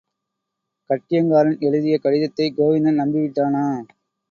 [0.89, 3.65] கட்டியங்காரன் எழுதிய கடிதத்தைக் கோவிந்தன் நம்பி விட்டானா!